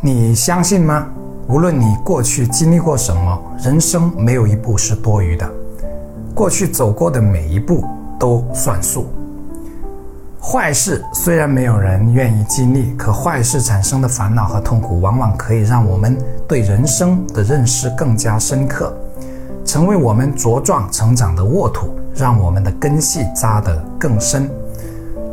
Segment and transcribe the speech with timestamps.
[0.00, 1.08] 你相信吗？
[1.48, 5.50] 无论你过去经历过什么，人生没有一步是多余的，
[6.36, 7.82] 过去走过的每一步
[8.16, 9.08] 都算数。
[10.40, 18.96] 坏事虽然没有人愿意经历，可坏事产生的烦恼和痛苦，往往可以让我们对人生的认识更加深刻，
[19.64, 24.48] 成为我们茁壮成长的沃土，让我们的根系扎得更深。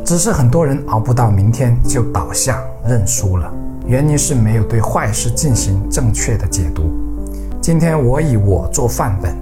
[0.04, 3.48] 只是很多人熬不到明天就倒下认输了，
[3.86, 6.90] 原因是没有对坏事进行正确的解读。
[7.60, 9.32] 今天我以我做范本，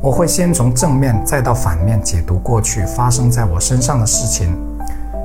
[0.00, 4.56] 我会先从正面再到反面解读过去发生在我身上的事情。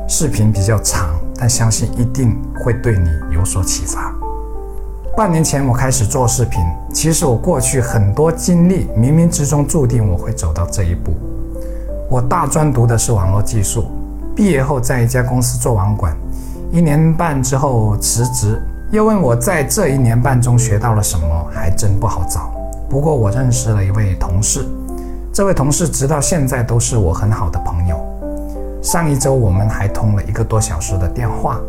[0.08, 4.12] 视频比较长，但相信一定会对你有所启发。
[5.16, 6.60] 半年前我开始做视频，
[6.92, 11.12] 其实我过去很多经历冥冥之中注定我会走到这一步。
[12.10, 13.86] 我大专读的是网络技术，
[14.36, 16.16] 毕业后在一家公司做网管，
[16.72, 18.62] 一年半之后辞职。
[18.92, 22.52] 又问我在这一年半中学到了什么，还真不好找。
[22.90, 24.66] 不过我认识了一位同事，
[25.34, 28.00] 这位同事直到现在都是我很好的朋友。
[28.82, 31.60] 上一周我们还通了一个多小时的电话。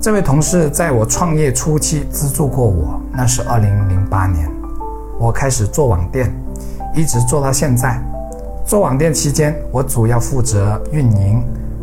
[0.00, 4.50] 这位同事在我创业初期资助过我，那是二零零八年，
[5.18, 6.30] 我开始做网店，
[6.94, 7.98] 一直做到现在。
[8.66, 11.42] 做网店期间，我主要负责运营、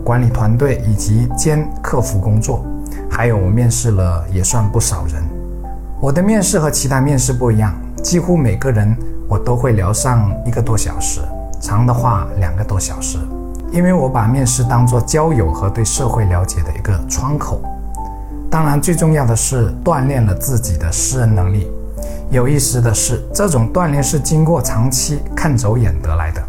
[0.09, 2.65] 管理团队以及兼客服工作，
[3.11, 5.21] 还有我面试了也算不少人。
[6.02, 11.21] 我的面试和其他面试不一样，几乎每个人我都会聊上一个多小时，
[11.61, 13.19] 长的话两个多小时。
[13.71, 17.61] 因为我把面试当作交友和对社会了解的一个窗口，
[18.49, 21.69] 当然最重要的是锻炼了自己的识人能力。
[22.31, 26.41] 有意思的是，这种锻炼是经过长期看走眼得来的。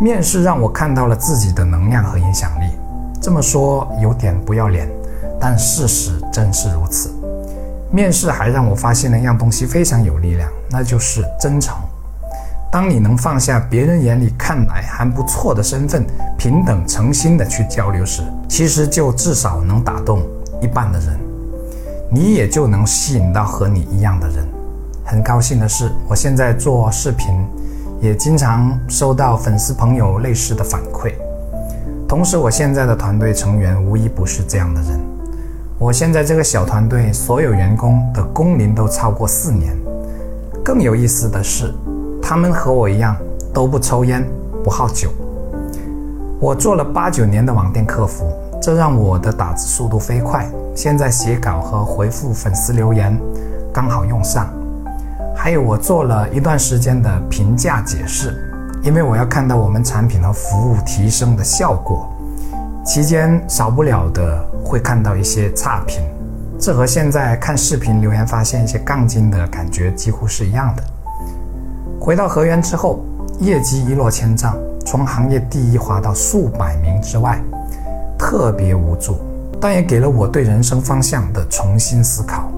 [0.00, 2.70] 面试让我看到了自己的能量和影响力。
[3.20, 4.88] 这么说有点不要脸，
[5.40, 7.10] 但事实真是如此。
[7.90, 11.74] 面试还让我发现了一样东西非常有力量，那就是真诚。
[12.70, 16.06] 当你能放下别人眼里看来还不错的身份，
[16.36, 20.22] 平等诚心的去交流时，其实就至少能打动
[20.60, 21.18] 一半的人，
[22.10, 24.46] 你也就能吸引到和你一样的人。
[25.02, 27.34] 很高兴的是，我现在做视频，
[28.00, 31.12] 也经常收到粉丝朋友类似的反馈。
[32.08, 35.00] 同时，我现在的团队成员无一不是这样的人。
[35.78, 39.76] 我现在这个小团队，所有员工的工龄都超过四年。
[40.64, 41.74] 更有意思的是。
[42.20, 43.16] 他们和我一样
[43.54, 44.22] 都不抽烟，
[44.62, 45.08] 不好酒。
[46.38, 48.30] 我做了八九年的网店客服，
[48.60, 50.46] 这让我的打字速度飞快。
[50.74, 53.18] 现在写稿和回复粉丝留言
[53.72, 54.57] 刚好用上。
[55.48, 58.36] 还有我做了一段时间的评价解释，
[58.82, 62.06] 因为我要看到我们产品和服务提升的效果。
[62.84, 66.02] 期间少不了的会看到一些差评，
[66.60, 70.82] 这和现在看视频留言发现一些杠精的感觉几乎是一样的。
[71.98, 73.02] 回到河源之后，
[73.40, 74.54] 业绩一落千丈，
[74.84, 77.42] 从行业第一滑到数百名之外，
[78.18, 79.16] 特别无助，
[79.58, 82.52] 但也给了我对人生方向的重新思考。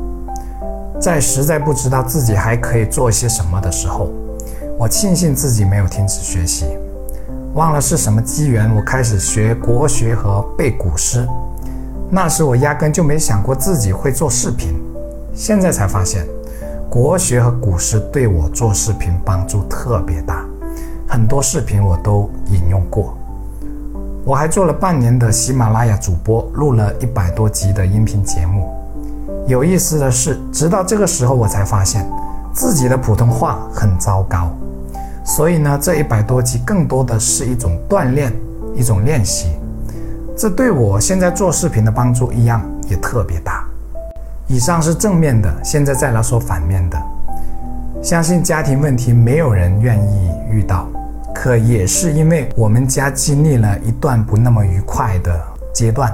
[1.01, 4.11] 在实在不知道自己还可以做些什么的时候，
[4.79, 6.67] 我庆幸自己没有停止学习。
[7.55, 11.27] 忘了是什么机缘，我开始学国学和背古诗。
[12.11, 14.79] 那时我压根就没想过自己会做视频，
[15.35, 16.27] 现在才发现。
[16.91, 20.45] 国学和古诗对我做视频帮助特别大，
[21.09, 23.17] 很多视频我都引用过。
[24.25, 28.69] 我还做了半年的喜马拉雅主播，录了一百多集的音频节目。
[29.51, 32.09] 有意思的是，直到这个时候我才发现
[32.53, 34.49] 自己的普通话很糟糕。
[35.25, 38.33] 所以呢，这一百多集更多的是一种锻炼，
[38.77, 39.49] 一种练习。
[40.37, 43.65] 这对我现在做视频的帮助一样也特别大。
[44.47, 46.97] 以上是正面的，现在再来说反面的。
[48.01, 50.87] 相信家庭问题没有人愿意遇到，
[51.35, 55.41] 可也是因为我们家经历了一段不那么愉快的
[55.75, 56.09] 阶段，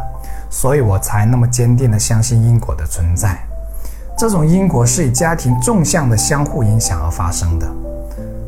[0.51, 3.39] 所以我才那么坚定的相信因果的存在。
[4.19, 7.66] 这种因果是以家庭纵向的相互影响而发生的。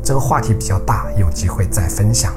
[0.03, 2.33] 这个话题比较大，有机会再分享。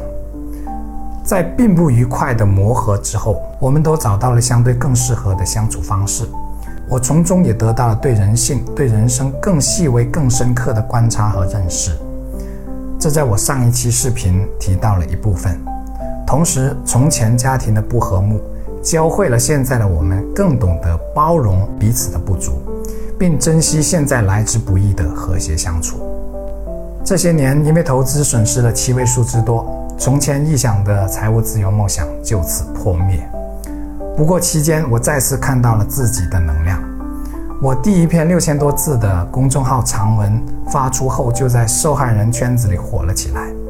[1.25, 6.29] 在并不愉快的磨合之后，我们都找到了相对更适合的相处方式。
[6.89, 11.97] 我从中也得到了对人性、对人生更细微、更深刻的观察和认识。
[12.99, 15.59] 这在我上一期视频提到了一部分。
[16.27, 18.41] 同时，从前家庭的不和睦，
[18.83, 22.61] 教会了现在的我们更懂得包容彼此的不足，
[23.17, 25.99] 并珍惜现在来之不易的和谐相处。
[27.05, 29.65] 这些年，因为投资损失了七位数之多，
[29.97, 33.23] 从前臆想的财务自由梦想就此破灭。
[34.17, 36.83] 不过期间，我再次看到了自己的能量。
[37.61, 43.62] 我第一篇六千多字的公众号长文发出后，就在受害人圈子里火了起来。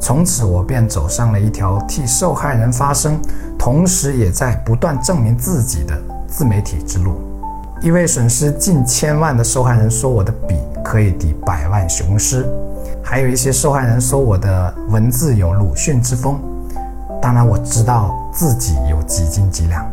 [0.00, 3.20] 从此，我便走上了一条替受害人发声，
[3.58, 5.94] 同时也在不断证明自己的
[6.26, 7.20] 自媒体之路。
[7.80, 12.46] 一位损失近千万的受害人说：“我的笔可以抵百万雄师。”
[13.02, 16.40] 还有一些受害人说：“我的文字有鲁迅之风。”
[17.22, 19.84] 当然，我知道自己有几斤几两，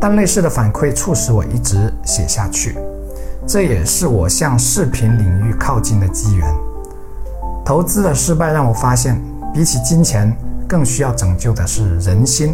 [0.00, 2.76] 但类似的反馈促使我一直写下去。
[3.46, 6.54] 这也是我向视频领域靠近的机缘。
[7.64, 9.20] 投资的失败让我发现，
[9.54, 10.36] 比起金钱，
[10.68, 12.52] 更需要拯救的是人心。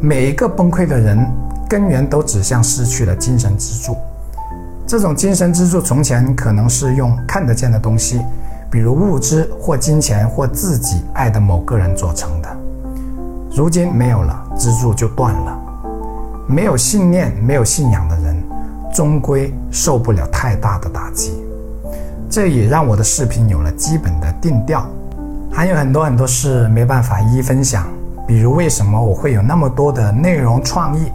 [0.00, 1.26] 每一个崩溃的人。
[1.68, 3.96] 根源都指向失去了精神支柱。
[4.86, 8.20] 这种精神支柱从前可能是用看得见的东西，
[8.70, 12.48] 比如物质或金钱或自己爱的某个人做成的。
[13.50, 15.58] 如今没有了，支柱就断了。
[16.46, 18.40] 没有信念、没有信仰的人，
[18.94, 21.32] 终归受不了太大的打击。
[22.30, 24.88] 这也让我的视频有了基本的定调，
[25.56, 27.88] 还有很多很多事没办法一一分享，
[28.28, 31.10] 比如为什么我会有那么多的内容创意。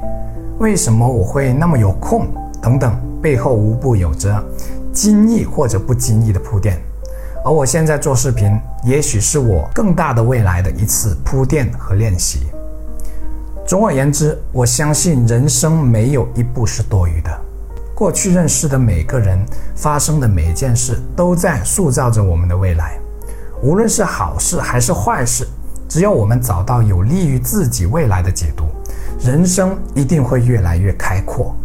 [0.58, 2.26] 为什么我会那么有空？
[2.60, 4.44] 等等，背后无不有着
[4.92, 6.82] 经意或者不经意的铺垫。
[7.46, 12.48] 而我现在做视频，也许是我更大的未来的一次铺垫和练习。
[13.68, 17.30] 总而言之，我相信人生没有一步是多余的。
[17.94, 19.38] 过去认识的每个人，
[19.76, 22.98] 发生的每一件事，都在塑造着我们的未来。
[23.63, 25.48] 无论是好事还是坏事，
[25.88, 28.66] 只要我们找到有利于自己未来的解读。
[29.19, 31.56] 人生一定会越来越开阔，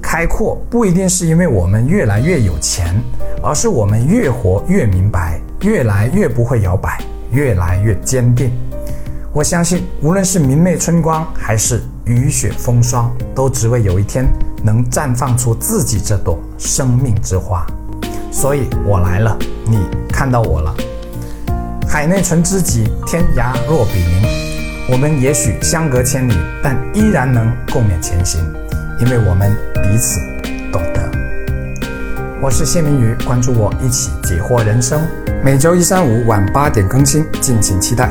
[0.00, 2.94] 开阔不一定是因为我们越来越有钱，
[3.42, 7.00] 而是我们越活越明白，越来越不会摇摆，
[7.32, 8.52] 越来越坚定。
[9.32, 14.24] 我相信，无论是明媚春光，还是雨雪风霜，都只为有一天
[14.62, 17.66] 能绽放出自己这朵生命之花。
[18.30, 19.36] 所以我来了，
[19.66, 19.80] 你
[20.12, 20.72] 看到我了。
[21.90, 24.28] 海内存知己，天涯若比邻。
[24.90, 28.40] 我们也许相隔千里，但依然能共勉前行，
[29.00, 29.50] 因为我们
[29.82, 30.20] 彼此
[30.70, 31.10] 懂得。
[32.42, 35.00] 我是谢明宇，关注我，一起解惑人生。
[35.42, 38.10] 每周一、三、五晚八点更新，敬请期待。